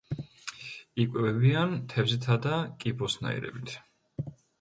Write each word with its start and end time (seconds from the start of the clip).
იკვებებიან 1.03 1.75
თევზითა 1.93 2.37
და 2.45 2.55
კიბოსნაირებით. 2.85 3.75